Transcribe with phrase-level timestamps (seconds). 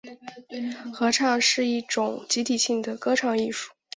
[0.91, 3.71] 合唱指一种集体性的歌唱艺术。